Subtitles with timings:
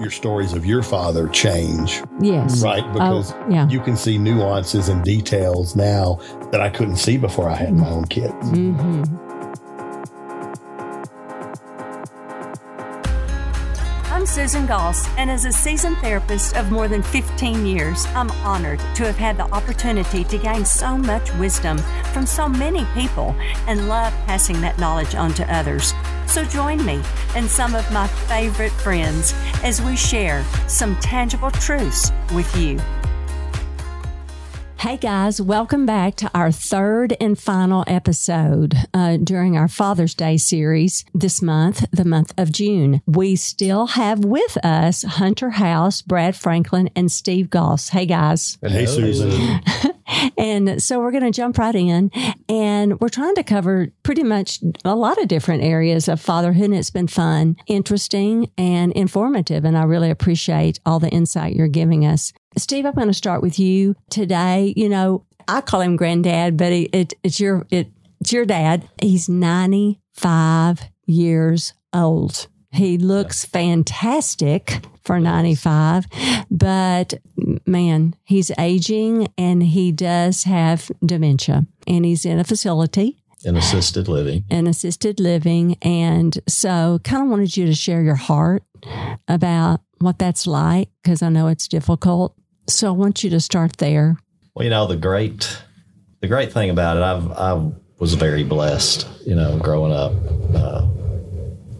[0.00, 2.62] your stories of your father change, Yes.
[2.62, 2.84] right?
[2.92, 3.68] Because oh, yeah.
[3.68, 6.18] you can see nuances and details now
[6.50, 8.32] that I couldn't see before I had my own kids.
[8.50, 9.02] hmm
[14.12, 18.78] I'm Susan Goss, and as a seasoned therapist of more than 15 years, I'm honored
[18.96, 21.78] to have had the opportunity to gain so much wisdom
[22.12, 23.34] from so many people
[23.66, 25.94] and love passing that knowledge on to others.
[26.30, 27.02] So join me
[27.34, 29.34] and some of my favorite friends
[29.64, 32.78] as we share some tangible truths with you.
[34.78, 40.36] Hey guys, welcome back to our third and final episode uh, during our Father's Day
[40.36, 43.02] series this month, the month of June.
[43.06, 47.88] We still have with us Hunter House, Brad Franklin, and Steve Goss.
[47.88, 48.56] Hey guys.
[48.62, 49.60] and Hey, Susan.
[50.36, 52.10] And so we're going to jump right in
[52.48, 56.66] and we're trying to cover pretty much a lot of different areas of fatherhood.
[56.66, 59.64] And it's been fun, interesting, and informative.
[59.64, 62.32] And I really appreciate all the insight you're giving us.
[62.56, 64.72] Steve, I'm going to start with you today.
[64.76, 67.88] You know, I call him granddad, but it, it, it's your, it,
[68.20, 68.88] it's your dad.
[69.00, 72.48] He's 95 years old.
[72.72, 76.06] He looks fantastic for 95,
[76.50, 77.14] but
[77.66, 84.08] man, he's aging and he does have dementia and he's in a facility in assisted
[84.08, 84.44] living.
[84.50, 85.76] and assisted living.
[85.82, 88.62] And so kind of wanted you to share your heart
[89.28, 92.34] about what that's like because I know it's difficult.
[92.66, 94.16] So I want you to start there.
[94.54, 95.62] Well, you know the great
[96.20, 99.06] the great thing about it, I've I was very blessed.
[99.26, 100.12] You know, growing up,
[100.54, 100.86] uh,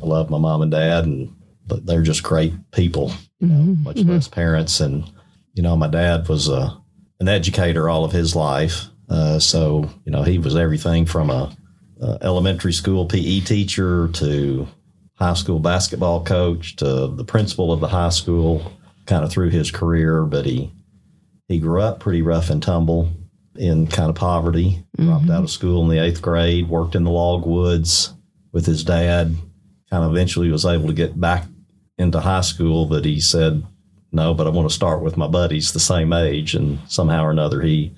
[0.03, 1.35] I love my mom and dad, and
[1.71, 3.13] but they're just great people.
[3.39, 4.11] You know, Mhm, much mhm.
[4.11, 5.05] less parents, and
[5.55, 6.77] you know, my dad was a
[7.21, 8.87] an educator all of his life.
[9.09, 11.57] Uh, so you know, he was everything from a,
[12.03, 14.69] a elementary school PE teacher to
[15.15, 18.73] high school basketball coach to the principal of the high school.
[19.07, 20.71] Kind of through his career, but he
[21.49, 23.09] he grew up pretty rough and tumble
[23.57, 24.85] in kind of poverty.
[24.97, 26.69] Dropped out of school in the eighth grade.
[26.69, 28.15] Worked in the log woods
[28.53, 29.35] with his dad.
[29.91, 31.47] Kind of eventually was able to get back
[32.01, 33.63] into high school, but he said,
[34.11, 37.31] "No, but I want to start with my buddies the same age." And somehow or
[37.31, 37.93] another, he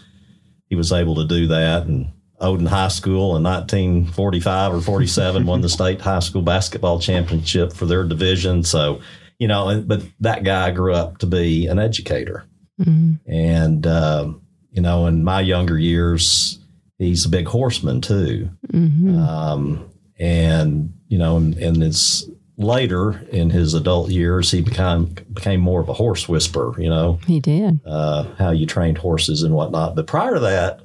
[0.68, 1.86] he was able to do that.
[1.86, 2.08] And
[2.40, 7.86] Oden High School in 1945 or 47 won the state high school basketball championship for
[7.86, 8.64] their division.
[8.64, 9.00] So,
[9.38, 12.44] you know, but that guy grew up to be an educator.
[12.80, 13.20] Mhm.
[13.26, 16.58] And, um, you know, in my younger years,
[16.98, 18.48] he's a big horseman too.
[18.72, 19.16] Mhm.
[19.18, 22.24] Um, and, you know, and, and it's
[22.56, 27.18] later in his adult years, he became, became more of a horse whisperer, you know,
[27.26, 27.80] He did.
[27.86, 29.96] uh, how you trained horses and whatnot.
[29.96, 30.80] But prior to that,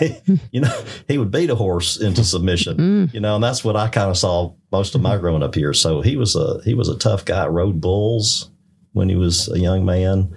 [0.52, 2.76] you know, he would beat a horse into submission,
[3.10, 3.14] Mm.
[3.14, 5.72] you know, and that's what I kind of saw most of my growing up here.
[5.74, 8.50] So he was a, he was a tough guy, rode bulls
[8.92, 10.36] when he was a young man,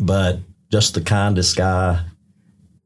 [0.00, 0.38] but
[0.70, 2.04] just the kindest guy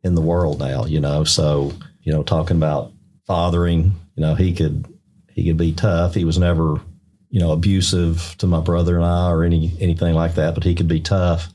[0.03, 1.25] in the world now, you know.
[1.25, 1.73] So,
[2.03, 2.93] you know, talking about
[3.27, 4.87] fathering, you know, he could,
[5.33, 6.15] he could be tough.
[6.15, 6.81] He was never,
[7.31, 10.75] you know, abusive to my brother and I or any, anything like that, but he
[10.75, 11.49] could be tough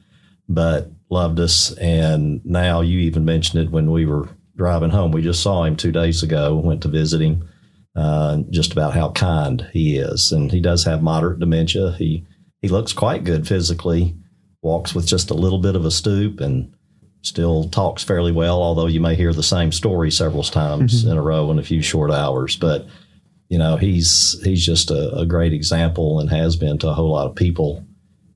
[0.48, 1.72] but loved us.
[1.78, 5.12] And now you even mentioned it when we were driving home.
[5.12, 7.50] We just saw him two days ago, went to visit him,
[7.96, 10.32] uh, just about how kind he is.
[10.32, 11.94] And he does have moderate dementia.
[11.98, 12.26] He,
[12.62, 14.16] he looks quite good physically,
[14.62, 16.74] walks with just a little bit of a stoop and
[17.22, 21.22] still talks fairly well, although you may hear the same story several times in a
[21.22, 22.56] row in a few short hours.
[22.56, 22.88] But,
[23.50, 27.12] you know, he's, he's just a, a great example and has been to a whole
[27.12, 27.86] lot of people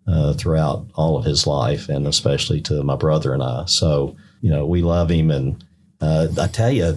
[0.08, 3.66] uh, throughout all of his life, and especially to my brother and I.
[3.66, 5.32] So, you know, we love him.
[5.32, 5.64] And
[6.02, 6.96] uh, I tell you,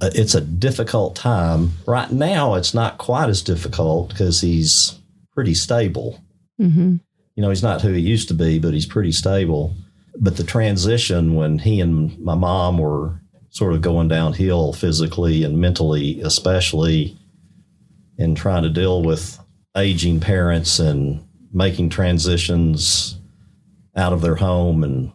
[0.00, 1.72] uh, it's a difficult time.
[1.86, 4.98] Right now, it's not quite as difficult because he's
[5.32, 6.20] pretty stable.
[6.58, 6.96] hmm
[7.34, 9.74] You know, he's not who he used to be, but he's pretty stable.
[10.18, 13.20] But the transition when he and my mom were
[13.52, 17.16] sort of going downhill physically and mentally, especially,
[18.18, 19.38] in trying to deal with
[19.76, 23.18] aging parents and making transitions
[23.94, 25.12] out of their home and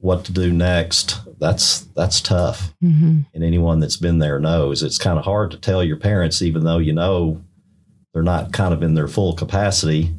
[0.00, 1.18] what to do next.
[1.40, 2.72] That's that's tough.
[2.80, 6.42] Hmm and anyone that's been there knows it's kind of hard to tell your parents
[6.42, 7.42] even though you know
[8.12, 10.14] they're not kind of in their full capacity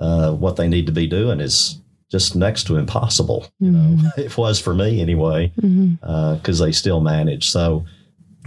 [0.00, 1.80] uh, what they need to be doing is
[2.10, 4.06] just next to impossible you know mm-hmm.
[4.20, 5.94] it was for me anyway mm-hmm.
[6.02, 7.50] uh, because they still manage.
[7.50, 7.84] So,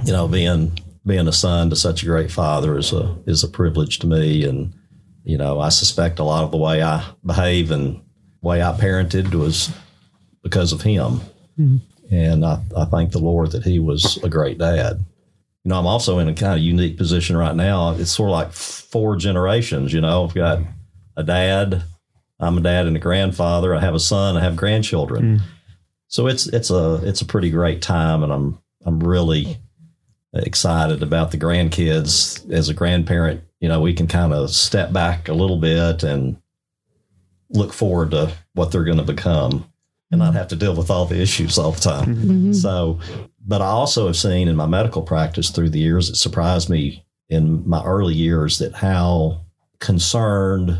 [0.05, 3.49] you know, being being a son to such a great father is a is a
[3.49, 4.73] privilege to me, and
[5.23, 8.01] you know, I suspect a lot of the way I behave and
[8.41, 9.71] way I parented was
[10.43, 11.21] because of him.
[11.59, 11.77] Mm-hmm.
[12.11, 15.05] And I, I thank the Lord that he was a great dad.
[15.63, 17.91] You know, I'm also in a kind of unique position right now.
[17.91, 19.93] It's sort of like four generations.
[19.93, 20.59] You know, I've got
[21.17, 21.83] a dad.
[22.39, 23.75] I'm a dad and a grandfather.
[23.75, 24.37] I have a son.
[24.37, 25.39] I have grandchildren.
[25.39, 25.45] Hmm.
[26.07, 29.57] So it's it's a it's a pretty great time, and I'm I'm really
[30.33, 32.49] excited about the grandkids.
[32.51, 36.37] As a grandparent, you know, we can kind of step back a little bit and
[37.49, 39.71] look forward to what they're going to become,
[40.11, 40.37] and not hmm.
[40.37, 42.15] have to deal with all the issues all the time.
[42.15, 42.55] Mhm.
[42.55, 42.99] So,
[43.45, 47.05] but I also have seen in my medical practice through the years, it surprised me
[47.29, 49.41] in my early years that how
[49.79, 50.77] concerned,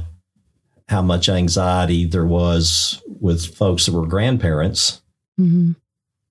[0.89, 5.01] how much anxiety there was with folks that were grandparents
[5.39, 5.75] Mhm.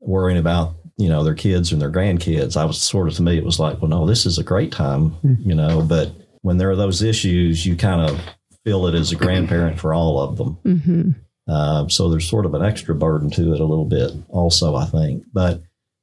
[0.00, 2.56] worrying about, you know, their kids and their grandkids.
[2.56, 4.72] I was sort of, to me, it was like, well, no, this is a great
[4.72, 5.14] time,
[5.44, 6.10] you know, but
[6.42, 8.20] when there are those issues, you kind of
[8.64, 10.58] feel it as a grandparent for all of them.
[10.66, 11.14] Mhm.
[11.46, 14.84] Uh, so there's sort of an extra burden to it a little bit, also, I
[14.86, 15.22] think.
[15.32, 15.62] But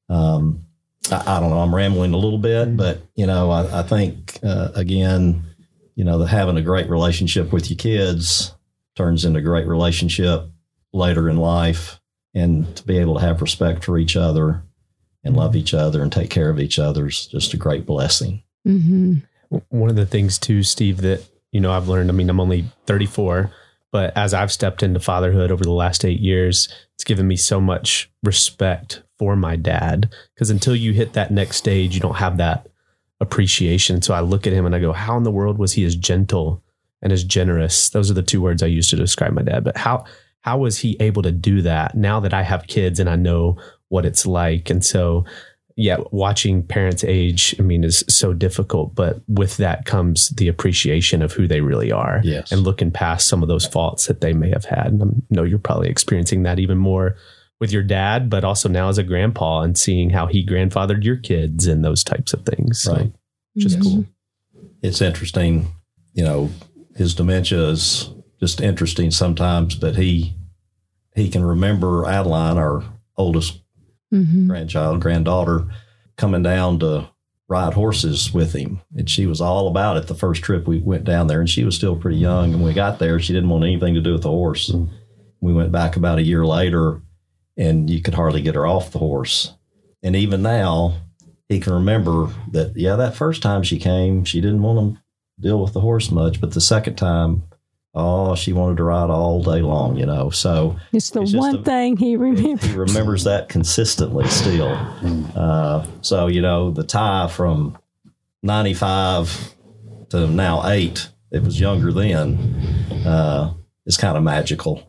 [0.10, 0.62] um,
[1.12, 1.60] I, I don't know.
[1.60, 5.44] I'm rambling a little bit, but you know, I, I think uh, again,
[5.96, 8.54] you know, that having a great relationship with your kids
[8.96, 10.50] turns into a great relationship
[10.94, 12.00] later in life,
[12.34, 14.64] and to be able to have respect for each other
[15.24, 18.44] and love each other and take care of each other is just a great blessing.
[18.68, 19.24] Mhm.
[19.70, 21.22] one of the things too, Steve, that
[21.52, 22.10] you know I've learned.
[22.10, 23.52] I mean, I'm only 34,
[23.92, 27.62] but as I've stepped into fatherhood over the last eight years, it's given me so
[27.62, 30.12] much respect for my dad.
[30.34, 32.68] Because until you hit that next stage, you don't have that
[33.22, 34.02] appreciation.
[34.02, 35.96] So I look at him and I go, "How in the world was he as
[35.96, 36.62] gentle
[37.02, 39.64] and as generous?" Those are the two words I use to describe my dad.
[39.64, 40.06] But how
[40.42, 41.96] how was he able to do that?
[41.96, 43.58] Now that I have kids and I know
[43.90, 45.26] what it's like, and so
[45.78, 51.22] yeah, watching parents age, I mean, is so difficult, but with that comes the appreciation
[51.22, 52.50] of who they really are Yes.
[52.54, 54.88] and looking past some of those faults that they may have had.
[54.94, 57.18] And I know you're probably experiencing that even more
[57.60, 61.16] with your dad, but also now as a grandpa and seeing how he grandfathered your
[61.16, 62.82] kids and those types of things.
[62.82, 63.12] So, Right.
[63.58, 64.06] Just cool.
[64.82, 65.68] it's interesting,
[66.14, 66.50] you know,
[66.98, 68.10] his dementia is
[68.40, 70.34] just interesting sometimes, but he
[71.16, 72.84] he can remember Adeline, our
[73.16, 73.62] oldest
[74.14, 74.48] Mhm.
[74.48, 75.66] grandchild, granddaughter,
[76.18, 77.08] coming down to
[77.48, 78.82] ride horses with him.
[78.98, 81.40] And she was all about it the first trip we went down there.
[81.40, 82.46] And she was still pretty young.
[82.52, 84.74] And when we got there, she didn't want anything to do with the horse.
[85.40, 87.02] We went back about a year later
[87.58, 89.54] and you could hardly get her off the horse.
[90.04, 90.98] And even now,
[91.50, 95.02] he can remember that, yeah, that first time she came, she didn't want to
[95.42, 96.40] deal with the horse much.
[96.42, 97.44] But the second time,
[97.94, 100.30] oh, she wanted to ride all day long, you know.
[100.30, 102.66] So It's the It's one a- thing he remembers.
[102.70, 104.74] he remembers that consistently still.
[105.36, 107.78] Uh, so, you know, the tie from
[108.44, 109.56] 95
[110.10, 112.38] to now eight, it was younger then,
[113.06, 113.54] uh,
[113.86, 114.84] is kind of magical.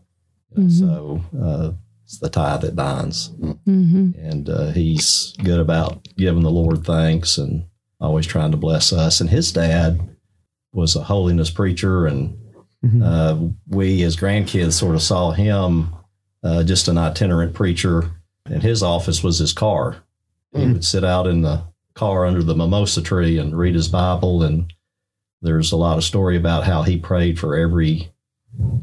[0.71, 1.73] So, uh,
[2.07, 3.29] it's the tie that binds.
[3.65, 7.67] hmm And uh, he's good about giving the Lord thanks and
[8.01, 9.21] always trying to bless us.
[9.21, 10.01] And his dad
[10.73, 12.39] was a holiness preacher and
[13.03, 13.37] uh,
[13.67, 15.93] we as grandkids sort of saw him
[16.45, 18.13] uh, just an itinerant preacher,
[18.45, 19.97] and his office was his car.
[20.55, 21.65] He would sit out in the
[21.95, 24.45] car under the mimosa tree and read his Bible.
[24.45, 24.73] And
[25.43, 28.13] there's a lot of story about how he prayed for every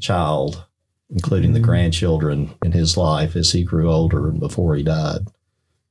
[0.02, 0.66] child,
[1.10, 1.66] including the mm-hmm.
[1.66, 5.28] grandchildren in his life as he grew older and before he died.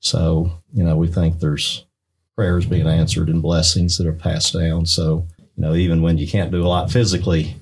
[0.00, 1.86] So, you know, we think there's
[2.34, 4.86] prayers being answered and blessings that are passed down.
[4.86, 7.56] So, you know, even when you can't do a lot physically,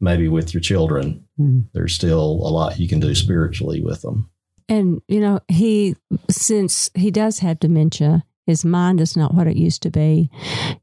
[0.00, 1.60] maybe with your children, mm-hmm.
[1.72, 4.30] there's still a lot you can do spiritually with them.
[4.68, 5.96] And, you know, he,
[6.28, 10.30] since he does have dementia, his mind is not what it used to be.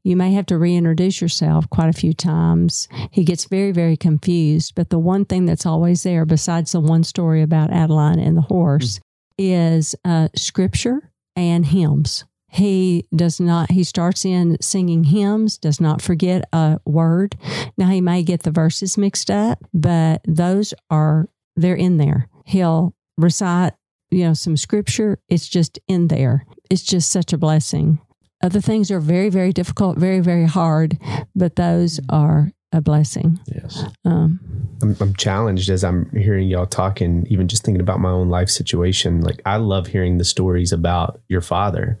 [0.02, 2.88] You may have to reintroduce yourself quite a few times.
[3.10, 4.74] He gets very, very confused.
[4.74, 8.42] But the one thing that's always there, besides the one story about Adeline and the
[8.42, 9.00] horse,
[9.38, 12.24] is uh, scripture and hymns.
[12.48, 17.34] He does not, he starts in singing hymns, does not forget a word.
[17.76, 22.28] Now, he may get the verses mixed up, but those are, they're in there.
[22.44, 23.72] He'll recite,
[24.12, 25.18] you know, some scripture.
[25.28, 26.46] It's just in there.
[26.70, 28.00] It's just such a blessing.
[28.42, 30.98] Other things are very, very difficult, very, very hard,
[31.34, 33.38] but those are a blessing.
[33.46, 33.84] Yes.
[34.04, 34.40] Um,
[34.82, 38.50] I'm, I'm challenged as I'm hearing y'all talking, even just thinking about my own life
[38.50, 39.20] situation.
[39.20, 42.00] Like, I love hearing the stories about your father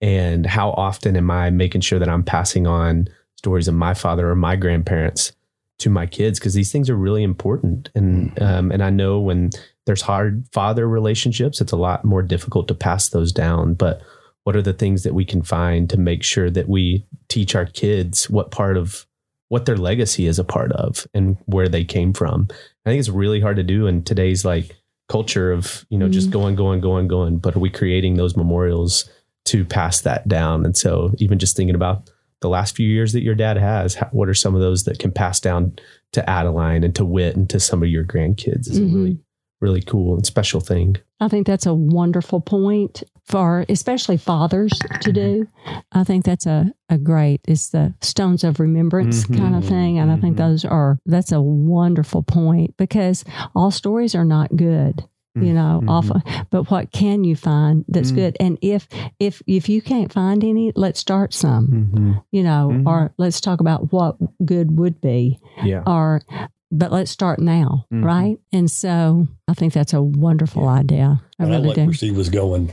[0.00, 4.28] and how often am I making sure that I'm passing on stories of my father
[4.28, 5.32] or my grandparents
[5.78, 7.88] to my kids because these things are really important.
[7.94, 9.50] And um, and I know when
[9.88, 13.74] there's hard father relationships, it's a lot more difficult to pass those down.
[13.74, 14.00] But
[14.44, 17.66] what are the things that we can find to make sure that we teach our
[17.66, 19.06] kids what part of
[19.48, 22.46] what their legacy is a part of and where they came from.
[22.84, 24.76] I think it's really hard to do in today's like
[25.08, 27.38] culture of, you know, just going, going, going, going.
[27.38, 29.08] But are we creating those memorials
[29.46, 30.66] to pass that down?
[30.66, 34.08] And so even just thinking about the last few years that your dad has, how,
[34.12, 35.78] what are some of those that can pass down
[36.12, 38.68] to Adeline and to Wit and to some of your grandkids?
[38.68, 38.92] Is Mhm.
[38.92, 39.18] a really,
[39.60, 40.96] really cool and special thing.
[41.20, 44.72] I think that's a wonderful point for especially fathers
[45.02, 45.46] to do.
[45.92, 49.36] I think that's a, a great, it's the stones of remembrance Mhm.
[49.36, 49.98] kind of thing.
[49.98, 50.38] And I think Mhm.
[50.38, 53.24] those are, that's a wonderful point because
[53.54, 55.04] all stories are not good.
[55.34, 55.88] You know, Mhm.
[55.90, 58.14] often, but what can you find that's Mm.
[58.16, 58.36] good?
[58.40, 58.88] And if
[59.20, 61.66] if if you can't find any, let's start some.
[61.68, 62.12] Mm-hmm.
[62.32, 65.84] You know, or let's talk about what good would be Yeah.
[65.86, 66.22] or
[66.70, 68.04] but let's start now, Mhm.
[68.04, 68.38] right?
[68.52, 71.20] And so I think that's a wonderful idea.
[71.38, 71.84] I And I really like do.
[71.86, 72.70] where Steve was going.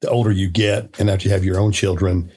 [0.00, 2.30] The older you get, and after you have your own children,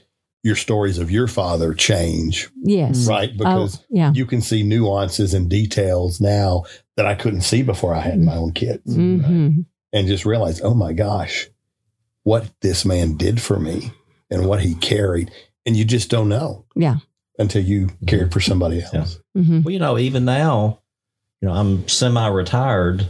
[0.43, 3.05] your stories of your father change, Yes.
[3.07, 3.35] right?
[3.37, 4.11] Because oh, yeah.
[4.15, 6.63] you can see nuances and details now
[6.97, 9.61] that I couldn't see before I had my own kids, hmm
[9.93, 11.49] and just realize, oh my gosh,
[12.23, 13.91] what this man did for me
[14.29, 15.29] and what he carried,
[15.65, 16.95] and you just don't know, Yeah.
[17.41, 19.19] Until you cared for somebody else.
[19.36, 19.41] Yeah.
[19.43, 20.79] hmm Well, you know, even now,
[21.41, 23.05] you know, I'm semi-retired,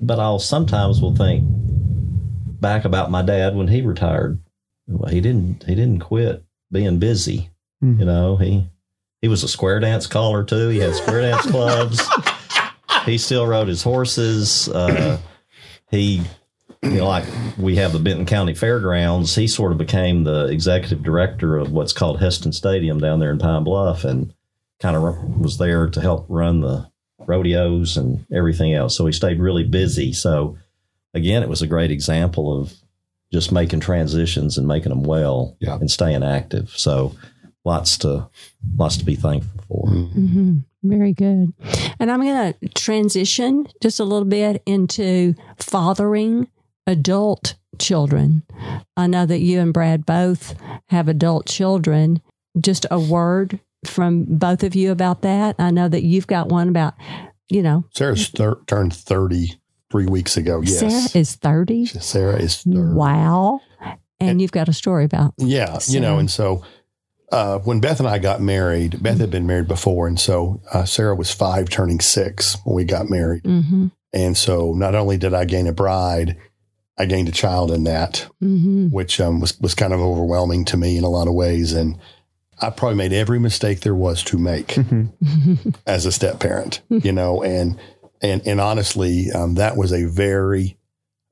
[0.00, 1.44] but I'll sometimes will think
[2.60, 4.40] back about my dad when he retired.
[4.88, 7.50] Well, he didn't he didn't quit being busy.
[7.82, 8.00] Mhm.
[8.00, 8.66] You know, he
[9.22, 10.68] he was a square dance caller too.
[10.68, 12.00] He had square dance clubs.
[13.06, 14.68] He still rode his horses.
[14.68, 15.18] Uh,
[15.90, 16.20] he,
[16.82, 17.24] you know, like
[17.58, 19.34] we have the Benton County Fairgrounds.
[19.34, 23.38] He sort of became the executive director of what's called Hestand Stadium down there in
[23.38, 24.32] Pine Bluff, and
[24.80, 25.02] kind of
[25.38, 26.90] was there to help run the
[27.26, 28.96] rodeos and everything else.
[28.96, 30.12] So he stayed really busy.
[30.12, 30.56] So
[31.12, 32.72] again, it was a great example of
[33.32, 35.74] just making transitions and making them well Yeah.
[35.76, 36.70] and staying active.
[36.76, 37.14] So
[37.64, 38.28] lots to
[38.76, 39.86] lots to be thankful for.
[39.90, 41.52] hmm Very good.
[42.00, 46.48] And I'm going to transition just a little bit into fathering
[46.90, 48.42] adult children.
[48.96, 50.54] I know that you and Brad both
[50.88, 52.20] have adult children.
[52.60, 55.56] Just a word from both of you about that.
[55.58, 56.94] I know that you've got one about,
[57.48, 59.58] you know, Sarah's thir- turned thirty
[59.90, 60.60] three weeks ago.
[60.62, 61.86] Yes, Sarah is 30.
[61.86, 62.78] Sarah is 30.
[62.94, 63.60] Wow.
[63.80, 65.34] And, And- you've got a story about.
[65.38, 66.62] Yeah, you know, and so
[67.32, 70.84] uh, when Beth and I got married, Beth had been married before, and so uh,
[70.84, 73.44] Sarah was five, turning six when we got married.
[73.44, 76.36] hmm And so not only did I gain a bride,
[77.00, 80.76] I gained a child in that, hmm which um, was was kind of overwhelming to
[80.76, 81.72] me in a lot of ways.
[81.72, 81.98] And
[82.60, 84.76] I probably made every mistake there was to make
[85.86, 87.78] as a step parent, you know, and
[88.20, 90.76] and and honestly, um, that was a very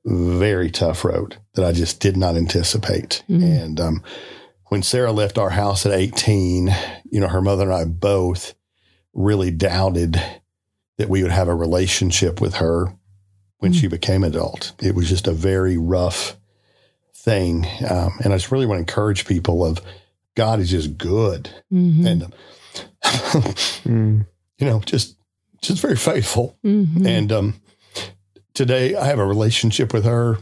[0.05, 3.23] very tough road that I just did not anticipate.
[3.29, 3.63] Mhm.
[3.63, 4.03] And um,
[4.67, 6.73] when Sarah left our house at 18,
[7.11, 8.55] you know, her mother and I both
[9.13, 10.19] really doubted
[10.97, 12.93] that we would have a relationship with her
[13.59, 14.71] when she became adult.
[14.81, 16.35] It was just a very rough
[17.13, 17.65] thing.
[17.89, 19.79] Um, and I just really want to encourage people of
[20.35, 21.49] God is just good.
[21.69, 22.33] hmm And, um,
[23.83, 24.25] Mm.
[24.57, 25.15] you know, just,
[25.61, 26.57] just very faithful.
[26.63, 27.61] hmm And um,
[28.53, 30.37] today I have a relationship with her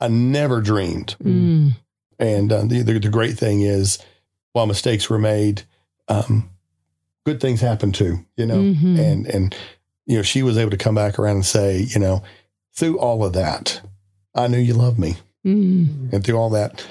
[0.00, 1.16] I never dreamed.
[1.22, 1.72] Mm.
[2.20, 3.98] And uh, the, the the great thing is,
[4.52, 5.62] while mistakes were made,
[6.08, 6.50] um,
[7.26, 8.24] good things happened too.
[8.36, 8.98] You know, Mhm.
[8.98, 9.56] and and
[10.06, 12.22] you know she was able to come back around and say, you know,
[12.78, 13.80] through all of that,
[14.34, 15.16] I knew you loved me,
[15.46, 16.12] Mm.
[16.12, 16.84] and through all that,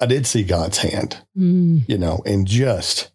[0.00, 1.18] I did see God's hand.
[1.36, 1.82] Mm.
[1.88, 3.10] You know, and just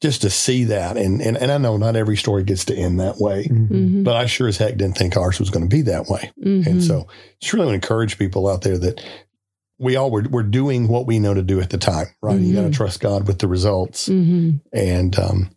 [0.00, 3.00] just to see that, and and and I know not every story gets to end
[3.00, 4.04] that way, Mhm.
[4.04, 6.30] but I sure as heck didn't think ours was going to be that way.
[6.44, 6.66] Mhm.
[6.66, 7.06] And so
[7.40, 9.00] just really want to encourage people out there that
[9.78, 12.38] we all were, we're doing what we know to do at the time, right?
[12.40, 14.60] You got to trust God with the results Mhm.
[14.72, 15.50] and, um,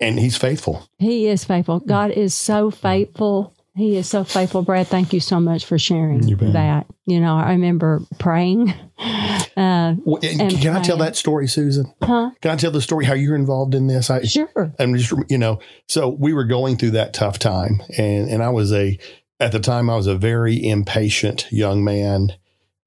[0.00, 0.82] and he's faithful.
[0.98, 1.78] He is faithful.
[1.80, 3.53] God is so faithful.
[3.76, 4.86] He is so faithful, Brad.
[4.86, 6.86] Thank you so much for sharing You that.
[7.06, 8.72] You know, I remember praying.
[9.56, 11.92] Uh, Well, and And can I tell that story, Susan?
[12.02, 12.30] huh?
[12.40, 14.10] Can I tell the story how you're involved in this?
[14.10, 14.72] I, Sure.
[14.80, 18.48] I'm just, you know, so we were going through that tough time and, and I
[18.48, 18.98] was a,
[19.38, 22.32] at the time I was a very impatient young man.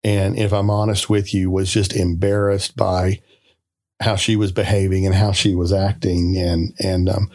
[0.03, 3.22] And if I'm honest with you, was just embarrassed by
[4.01, 6.36] how she was behaving and how she was acting.
[6.38, 7.29] And, and, um,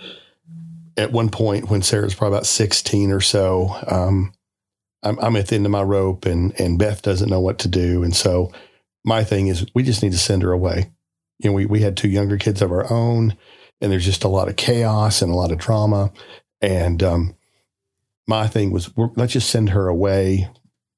[0.97, 4.33] at one point when Sarah's probably about 16 or so, um,
[5.03, 7.69] I'm, I'm at the end of my rope and, and Beth doesn't know what to
[7.69, 8.03] do.
[8.03, 8.53] And so
[9.05, 10.93] my thing is we just need to send her away.
[11.39, 13.37] You know, we, we had two younger kids of our own
[13.81, 16.13] and there's just a lot of chaos and a lot of drama.
[16.61, 17.35] And, um,
[18.29, 20.49] my thing was, let's just send her away.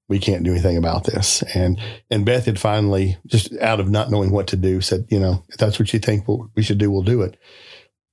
[0.09, 1.43] We can't do anything about this.
[1.55, 5.19] And, and Beth had finally just out of not knowing what to do said, you
[5.19, 7.39] know, if that's what you think we should do, we'll do it.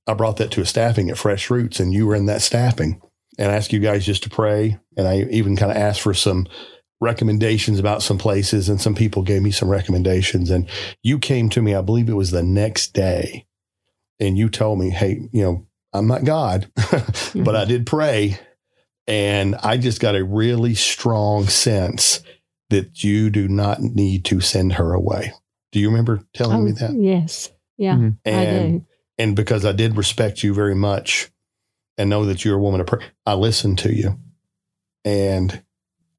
[0.06, 3.00] I brought that to a staffing at Fresh Roots and you were in that staffing
[3.38, 4.78] and I asked you guys just to pray.
[4.96, 6.46] And I even kind of asked for some
[7.00, 10.68] recommendations about some places and some people gave me some recommendations and
[11.02, 13.46] you came to me, I believe it was the next day
[14.20, 16.70] and you told me, hey, you know, I'm not God,
[17.34, 18.38] but I did pray.
[19.06, 22.20] And I just got a really strong sense
[22.70, 25.32] that you do not need to send her away.
[25.72, 26.94] Do you remember telling Oh, me that?
[26.94, 27.50] Yes.
[27.76, 28.16] Yeah, Mhm.
[28.24, 28.86] I And do.
[29.18, 31.30] And because I did respect you very much
[31.98, 34.18] and know that you're a woman of prayer, I listened to you.
[35.04, 35.62] And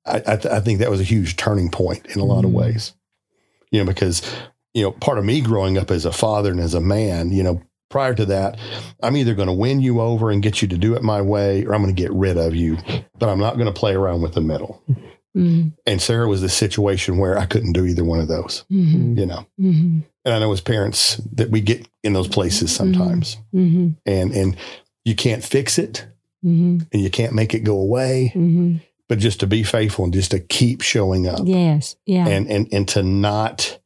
[0.06, 2.52] I, I, th- I think that was a huge turning point in a lot of
[2.52, 2.56] Mhm.
[2.56, 2.94] ways.
[3.72, 4.22] You know, because,
[4.74, 7.42] you know, part of me growing up as a father and as a man, you
[7.44, 8.58] know, prior to that,
[9.02, 11.64] I'm either going to win you over and get you to do it my way
[11.66, 12.78] or I'm going to get rid of you,
[13.18, 14.82] but I'm not going to play around with the middle.
[15.36, 15.74] Mhm.
[15.88, 19.18] And Sarah was the situation where I couldn't do either one of those, Mhm.
[19.18, 19.46] you know.
[19.60, 20.04] Mhm.
[20.26, 23.96] And I know as parents that we get in those places sometimes Mhm.
[24.06, 24.56] and and
[25.06, 26.06] you can't fix it
[26.46, 26.88] Mhm.
[26.92, 28.82] and you can't make it go away Mhm.
[29.10, 31.96] but just to be faithful and just to keep showing up Yes.
[32.06, 32.28] Yeah.
[32.28, 33.80] and and and to not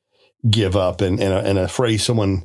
[0.50, 2.44] give up and and a, and a phrase someone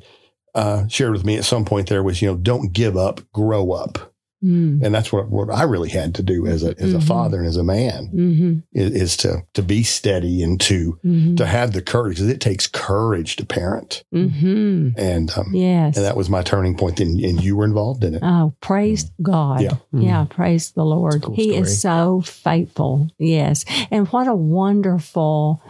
[0.55, 3.73] uh, shared with me at some point there was you know don't give up grow
[3.73, 4.12] up
[4.43, 4.83] Mm.
[4.83, 7.03] and that's what what I really had to do as a as a Mhm.
[7.05, 8.63] father and as a man Mhm.
[8.73, 11.37] is, is to to be steady and to Mhm.
[11.37, 14.95] to have the courage 'cause it takes courage to parent Mhm.
[14.97, 15.97] and um, Yes.
[15.97, 19.11] and that was my turning point and, and you were involved in it Oh, praise
[19.23, 19.61] God.
[19.61, 19.77] Yeah.
[19.93, 21.23] Yeah, praise the Lord.
[21.23, 23.09] Cool he is so faithful.
[23.19, 23.65] Yes.
[23.91, 25.61] And what a wonderful,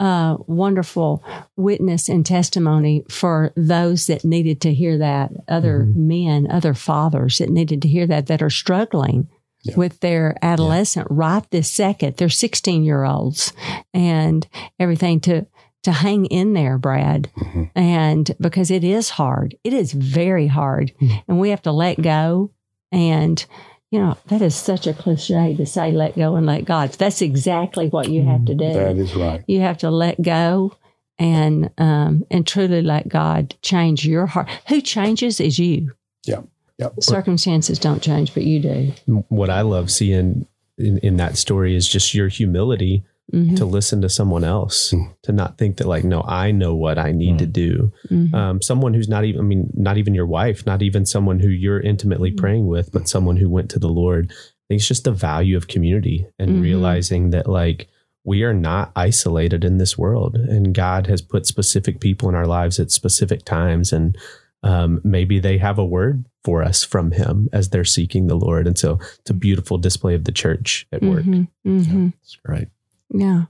[0.00, 1.24] uh, wonderful
[1.56, 5.94] witness and testimony for those that needed to hear that, other Mhm.
[5.96, 9.28] men, other fathers that needed to hear that, that are struggling.
[9.64, 9.74] Yeah.
[9.76, 13.52] With their adolescent right this second, they're 16 year olds
[13.92, 14.46] and
[14.78, 15.46] everything to,
[15.82, 17.28] to hang in there, Brad.
[17.36, 17.70] Mhm.
[17.74, 20.92] And because it is hard, it is very hard.
[21.26, 22.50] And we have to let go.
[22.92, 23.44] And,
[23.90, 26.90] you know, that is such a cliche to say, let go and let God.
[26.92, 28.72] That's exactly what you have to do.
[28.72, 30.76] that is right you have to let go
[31.18, 34.48] and, um, and truly let God change your heart.
[34.68, 35.92] Who changes is you.
[36.24, 36.42] Yeah.
[36.78, 36.90] Yeah.
[37.00, 38.92] Circumstances don't change, but you do.
[39.28, 43.56] What I love seeing in, in that story is just your humility Mhm.
[43.56, 45.12] to listen to someone else, Mm.
[45.24, 47.38] to not think that like, no, I know what I need Mm.
[47.38, 47.92] to do.
[48.10, 48.32] Mhm.
[48.34, 51.48] Um, someone who's not even, I mean, not even your wife, not even someone who
[51.48, 54.30] you're intimately praying with, but someone who went to the Lord.
[54.30, 56.62] I think it's just the value of community and Mhm.
[56.62, 57.88] realizing that like
[58.24, 62.46] we are not isolated in this world and God has put specific people in our
[62.46, 63.92] lives at specific times.
[63.92, 64.16] And
[64.64, 68.66] um, maybe they have a word for us from him as they're seeking the Lord.
[68.66, 71.24] And so it's a beautiful display of the church at work.
[71.24, 71.46] Mhm.
[71.66, 72.12] Mhm.
[72.22, 72.66] It's great.
[73.10, 73.44] Yeah,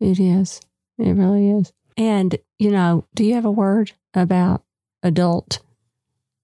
[0.00, 0.60] it is.
[0.98, 1.72] It really is.
[1.96, 4.62] And, you know, do you have a word about
[5.02, 5.60] adult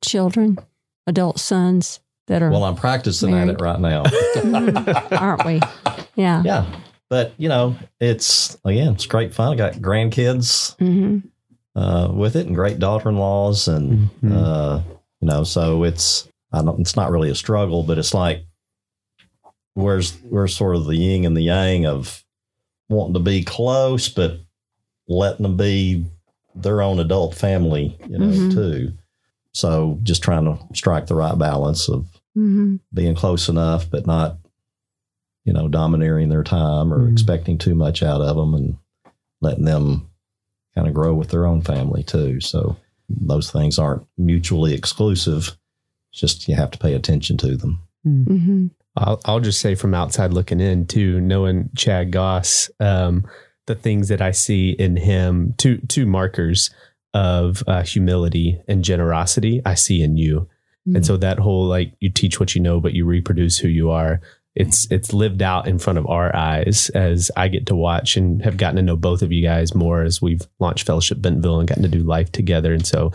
[0.04, 0.58] children,
[1.06, 4.04] adult sons that are, Well, I'm practicing at it right now.
[5.12, 5.60] Aren't we?
[6.16, 6.42] Yeah.
[6.44, 6.66] yeah.
[7.10, 9.52] But, you know, it's, again, it's great fun.
[9.52, 11.18] I got grandkids hmm
[11.76, 13.66] uh, with it and great daughter in laws.
[13.66, 14.32] And, Mhm.
[14.32, 14.80] uh,
[15.20, 18.44] you know, so it's, I don't, it's not really a struggle, but it's like,
[19.74, 22.24] where's, where's sort of the yin and the yang of
[22.88, 24.40] wanting to be close, but
[25.08, 26.04] letting them be
[26.54, 28.54] their own adult family, you know, Mhm.
[28.54, 28.92] too.
[29.52, 34.38] So just trying to strike the right balance of hmm being close enough, but not,
[35.44, 37.12] you know, domineering their time or Mhm.
[37.12, 38.76] expecting too much out of them and
[39.40, 40.08] letting them
[40.74, 42.40] kind of grow with their own family too.
[42.40, 42.76] So
[43.08, 45.56] those things aren't mutually exclusive.
[46.12, 47.80] It's just you have to pay attention to them.
[48.96, 53.26] Hmm I'll, I'll just say from outside looking in too, knowing Chad Goss, um,
[53.66, 56.70] the things that I see in him, two two markers
[57.12, 60.48] of uh, humility and generosity, I see in you.
[60.96, 63.90] And so that whole like you teach what you know, but you reproduce who you
[63.90, 64.20] are.
[64.54, 68.42] It's it's lived out in front of our eyes as I get to watch and
[68.42, 71.68] have gotten to know both of you guys more as we've launched Fellowship Bentonville and
[71.68, 72.74] gotten to do life together.
[72.74, 73.12] And so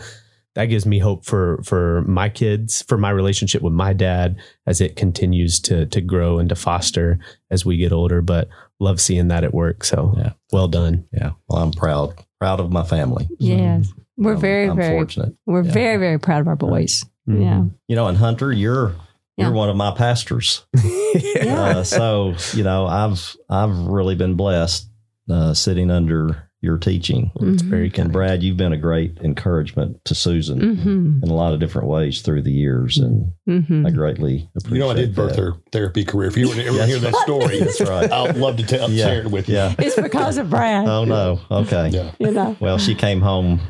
[0.54, 4.36] that gives me hope for for my kids, for my relationship with my dad
[4.66, 7.18] as it continues to to grow and to foster
[7.50, 8.20] as we get older.
[8.22, 8.48] But
[8.80, 9.84] love seeing that at work.
[9.84, 10.32] So Yeah.
[10.52, 11.04] well done.
[11.12, 11.32] Yeah.
[11.48, 13.28] Well, I'm proud, proud of my family.
[13.38, 13.92] Yes.
[14.16, 15.34] We're I'm- very, I'm very, fortunate.
[15.46, 15.72] we're Yeah.
[15.72, 17.04] very, very proud of our boys.
[17.28, 17.42] Mhm.
[17.42, 17.64] Yeah.
[17.88, 18.94] You know, and Hunter, you're,
[19.36, 19.46] Yeah.
[19.46, 20.66] you're one of my pastors.
[21.14, 21.78] Yeah.
[21.78, 24.88] Uh, so you know, I've I've really been blessed
[25.28, 27.30] uh, sitting under your teaching.
[27.40, 27.70] It's Mhm.
[27.70, 28.12] very And kind.
[28.12, 32.20] Brad, you've been a great encouragement to Susan hmm in a lot of different ways
[32.20, 34.74] through the years, and hmm I greatly appreciate.
[34.74, 35.42] You know, I did birth that.
[35.42, 36.28] her therapy career.
[36.28, 36.88] If you want to ever Yes.
[36.88, 38.12] hear that story, That's right.
[38.12, 39.06] I'd love to tell, Yeah.
[39.06, 39.54] share it with you.
[39.54, 39.74] Yeah.
[39.78, 40.86] It's because of Brad.
[40.86, 41.40] Oh no.
[41.50, 41.88] Okay.
[41.88, 42.10] Yeah.
[42.18, 42.56] You know.
[42.60, 43.60] Well, she came home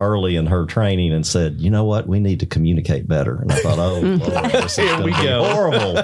[0.00, 2.06] early in her training and said, "You know what?
[2.06, 5.44] We need to communicate better." And I thought, "Oh, Lord, this is Here we go.
[5.44, 5.96] horrible."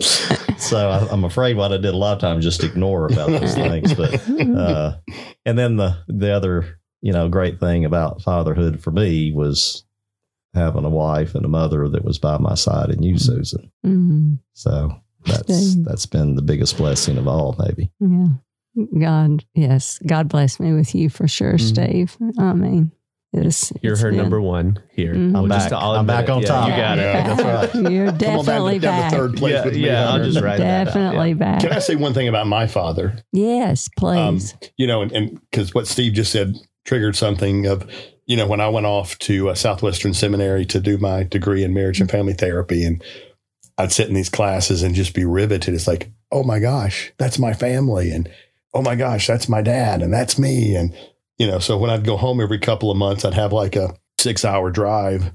[0.58, 3.54] so I, I'm afraid what I did a lot of times just ignore about those
[3.56, 3.94] things.
[3.94, 4.96] But uh,
[5.44, 9.84] and then the the other you know, great thing about fatherhood for me was
[10.54, 13.70] having a wife and a mother that was by my side and you, Susan.
[13.86, 14.34] Mm-hmm.
[14.54, 14.90] So
[15.24, 15.84] that's Dang.
[15.84, 17.92] that's been the biggest blessing of all, maybe.
[18.00, 18.28] Yeah.
[18.98, 19.98] God, yes.
[20.06, 21.60] God bless me with you for sure, Mhm.
[21.60, 22.16] Steve.
[22.38, 22.92] I mean,
[23.32, 25.14] it's, You're it's her been- number one here.
[25.14, 25.36] Mhm.
[25.36, 25.68] I'm just back.
[25.70, 26.68] to- I'll I'm back on Yeah, top.
[26.70, 27.02] You got it.
[27.02, 27.82] Yeah, that's right.
[27.92, 29.12] You're Come on down definitely to, back.
[29.12, 29.86] third place Yeah, with me.
[29.86, 30.86] yeah, I'll just write that down.
[30.86, 31.60] Definitely back.
[31.60, 33.18] Can I say one thing about my father?
[33.32, 34.54] yes, please.
[34.76, 37.86] you know, and because what Steve just said triggered something of,
[38.26, 41.74] you know, when I went off to uh, Southwestern Seminary to do my degree in
[41.74, 43.02] marriage and family therapy, and
[43.76, 45.74] I'd sit in these classes and just be riveted.
[45.74, 48.28] It's like, oh my gosh, that's my family, and
[48.74, 50.94] oh my gosh, that's my dad, and that's me, and
[51.38, 51.58] you know.
[51.58, 55.32] So when I'd go home every couple of months, I'd have like a six-hour drive,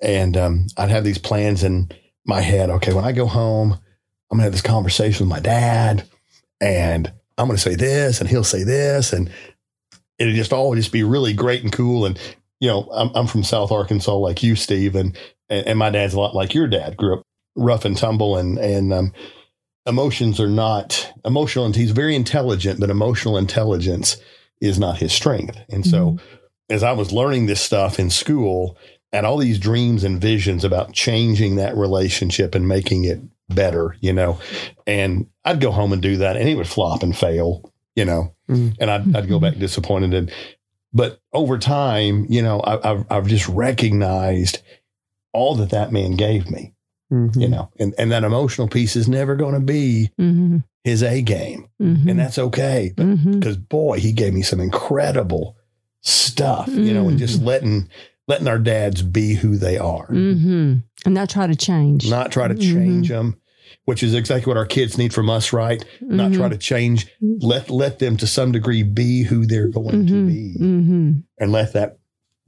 [0.00, 1.90] and um, I'd have these plans in
[2.24, 2.70] my head.
[2.70, 3.72] Okay, when I go home,
[4.30, 6.08] I'm gonna have this conversation with my dad,
[6.60, 9.12] and I'm going to say this and he'll say this.
[9.12, 9.30] And
[10.18, 12.06] it'll just all just be really great and cool.
[12.06, 12.18] And,
[12.60, 14.94] you know, I'm, I'm from South Arkansas, like you, Steve.
[14.94, 15.16] And,
[15.48, 17.22] and, and my dad's a lot like your dad grew up
[17.56, 19.12] rough and tumble and, and, um,
[19.86, 21.66] emotions are not emotional.
[21.66, 24.16] And he's very intelligent, but emotional intelligence
[24.60, 25.58] is not his strength.
[25.68, 26.18] And so
[26.70, 28.78] as I was learning this stuff in school,
[29.12, 34.12] and all these dreams and visions about changing that relationship and making it better, you
[34.12, 34.38] know.
[34.86, 38.34] And I'd go home and do that, and it would flop and fail, you know.
[38.48, 38.74] Mhm.
[38.80, 40.14] And I'd, I'd go back disappointed.
[40.14, 40.32] And
[40.94, 44.62] but over time, you know, I, I've I've just recognized
[45.32, 46.72] all that that man gave me,
[47.12, 47.36] Mhm.
[47.40, 50.58] you know, and and that emotional piece is never going to be mm-hmm.
[50.84, 52.08] his A game, Mm-hmm.
[52.08, 52.92] and that's okay.
[52.96, 53.32] But mm-hmm.
[53.38, 55.56] because boy, he gave me some incredible
[56.00, 57.88] stuff, you know, and just letting
[58.28, 60.74] letting our dads be who they are, Mm-hmm.
[61.04, 62.08] And not try to change.
[62.10, 63.36] not try to change them,
[63.84, 65.84] which is exactly what our kids need from us, right?
[66.00, 66.36] Not Mhm.
[66.36, 67.08] try to change.
[67.20, 70.26] Let let them to some degree be who they're going to Mhm.
[70.28, 71.10] be, Mm-hmm.
[71.38, 71.98] and let that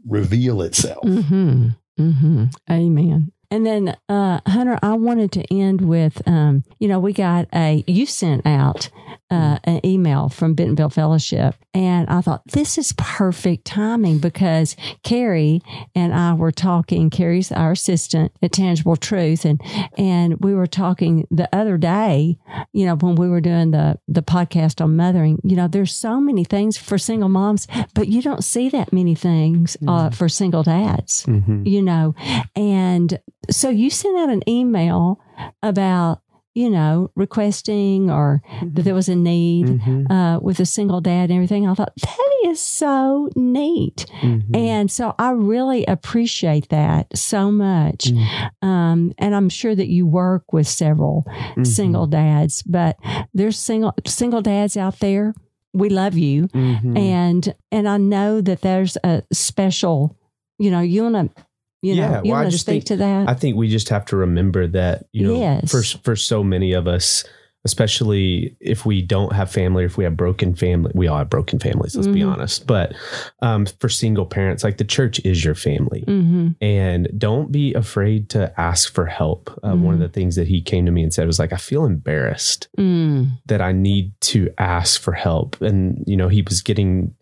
[0.08, 1.04] reveal itself.
[1.04, 1.68] Mm-hmm.
[2.00, 2.44] Mm-hmm.
[2.70, 3.32] Amen.
[3.50, 7.84] And then, uh, Hunter, I wanted to end with, um, you know, we got a,
[7.86, 8.90] you sent out
[9.30, 15.60] uh, an email from Bentonville Fellowship, and I thought this is perfect timing because Carrie
[15.94, 17.10] and I were talking.
[17.10, 19.60] Carrie's our assistant at Tangible Truth, and
[19.96, 22.38] and we were talking the other day.
[22.72, 26.20] You know, when we were doing the the podcast on mothering, you know, there's so
[26.20, 30.62] many things for single moms, but you don't see that many things uh, for single
[30.62, 31.66] dads Mhm.
[31.66, 32.14] you know.
[32.54, 33.18] And
[33.50, 35.20] so you sent out an email
[35.62, 36.20] about,
[36.54, 40.10] you know, requesting or that there was a need Mhm.
[40.10, 41.66] uh, with a single dad and everything.
[41.66, 44.06] I thought that is so neat.
[44.22, 44.54] Mhm.
[44.56, 48.12] And so I really appreciate that so much.
[48.12, 48.50] Mm.
[48.62, 51.24] Um, and I'm sure that you work with several
[51.56, 51.66] Mhm.
[51.66, 52.96] single dads, but
[53.32, 55.34] there's single single dads out there.
[55.72, 56.96] We love you Mhm.
[56.96, 60.16] and and I know that there's a special,
[60.58, 61.42] you know, you want to,
[61.84, 63.28] you know, Yeah, you well, I want to just speak think- to that.
[63.28, 65.70] I think we just have to remember that, you know, Yes.
[65.70, 67.24] for for so many of us,
[67.66, 71.30] especially if we don't have family, or if we have broken family, we all have
[71.30, 71.96] broken families.
[71.96, 72.32] Let's be Mhm.
[72.32, 72.66] honest.
[72.66, 72.94] But
[73.40, 76.48] um, for single parents, like the church is your family, mm-hmm.
[76.60, 79.50] and don't be afraid to ask for help.
[79.62, 80.02] Uh, One of Mhm.
[80.04, 83.30] the things that he came to me and said was like, I feel embarrassed mm.
[83.46, 87.14] that I need to ask for help, and you know, he was getting.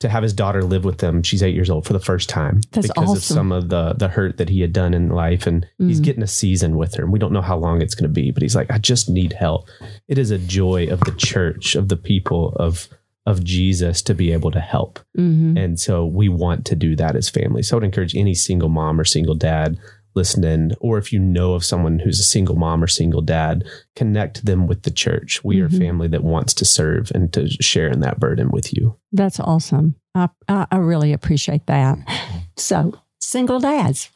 [0.00, 2.60] To have his daughter live with them, she's eight years old for the first time
[2.70, 5.66] That's because of some of the the hurt that he had done in life, and
[5.78, 6.04] he's Mm.
[6.04, 7.02] getting a season with her.
[7.02, 9.08] And we don't know how long it's going to be, but he's like, I just
[9.10, 9.66] need help.
[10.06, 12.88] It is a joy of the church, of the people of
[13.26, 15.00] of Jesus to be able to help.
[15.14, 17.62] hmm And so we want to do that as family.
[17.62, 19.76] So I would encourage any single mom or single dad
[20.18, 23.64] listening, or if you know of someone who's a single mom or single dad,
[23.96, 25.42] connect them with the church.
[25.44, 25.78] We are a Mhm.
[25.78, 28.96] family that wants to serve and to share in that burden with you.
[29.12, 29.94] That's awesome.
[30.14, 31.96] I, I I really appreciate that.
[32.56, 34.10] So single dads,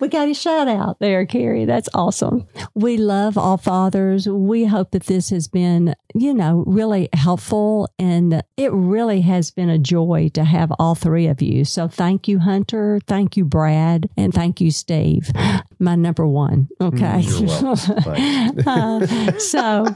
[0.00, 1.64] we got a shout out there, Carrie.
[1.64, 2.46] That's awesome.
[2.74, 4.28] We love all fathers.
[4.28, 9.70] We hope that this has been, you know, really helpful, and it really has been
[9.70, 11.64] a joy to have all three of you.
[11.64, 13.00] So thank you, Hunter.
[13.06, 15.30] Thank you, Brad, and thank you, Steve.
[15.78, 16.68] My number one.
[16.80, 17.20] Okay.
[17.20, 17.48] You're
[18.68, 19.06] Uh,
[19.38, 19.86] so,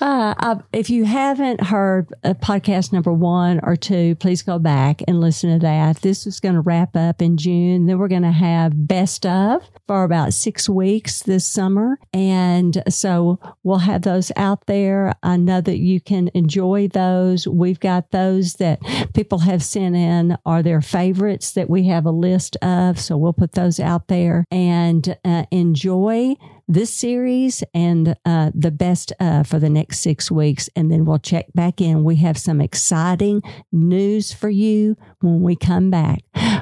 [0.00, 5.52] uh, if you haven't heard podcast number one or two, please go back and listen
[5.52, 6.00] to that.
[6.02, 7.86] This is going to wrap up in June.
[7.86, 11.98] Then we're going to have best of for about six weeks this summer.
[12.12, 15.14] And so we'll have those out there.
[15.20, 17.48] I know that you can enjoy those.
[17.48, 18.78] We've got those that
[19.12, 23.00] people have sent in are their favorites that we have a list of.
[23.00, 26.36] So we'll put those out there and uh, enjoy
[26.68, 30.68] this series and uh, the best uh, for the next six weeks.
[30.76, 32.04] And then we'll check back in.
[32.04, 36.20] We have some exciting news for you when we come back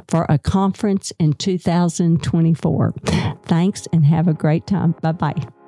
[0.09, 2.95] for a conference in 2024.
[3.45, 4.95] Thanks and have a great time.
[5.01, 5.62] Bye bye.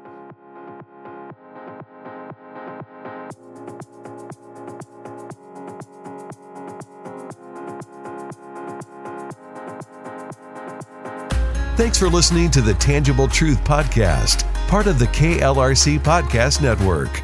[11.77, 17.21] Thanks for listening to the Tangible Truth Podcast, part of the KLRC Podcast Network.